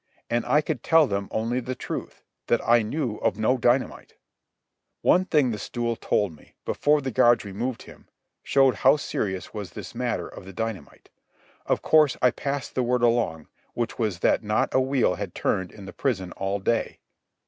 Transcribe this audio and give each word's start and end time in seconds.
And 0.31 0.43
I 0.47 0.61
could 0.61 0.81
tell 0.81 1.05
them 1.05 1.27
only 1.29 1.59
the 1.59 1.75
truth, 1.75 2.23
that 2.47 2.59
I 2.67 2.81
knew 2.81 3.17
of 3.17 3.37
no 3.37 3.55
dynamite. 3.59 4.15
One 5.03 5.25
thing 5.25 5.51
the 5.51 5.59
stool 5.59 5.95
told 5.95 6.35
me, 6.35 6.55
before 6.65 7.01
the 7.01 7.11
guards 7.11 7.45
removed 7.45 7.83
him, 7.83 8.07
showed 8.41 8.77
how 8.77 8.97
serious 8.97 9.53
was 9.53 9.73
this 9.73 9.93
matter 9.93 10.27
of 10.27 10.43
the 10.43 10.53
dynamite. 10.53 11.11
Of 11.67 11.83
course, 11.83 12.17
I 12.19 12.31
passed 12.31 12.73
the 12.73 12.81
word 12.81 13.03
along, 13.03 13.47
which 13.75 13.99
was 13.99 14.21
that 14.21 14.41
not 14.41 14.73
a 14.73 14.81
wheel 14.81 15.17
had 15.17 15.35
turned 15.35 15.71
in 15.71 15.85
the 15.85 15.93
prison 15.93 16.31
all 16.31 16.57
day. 16.57 16.97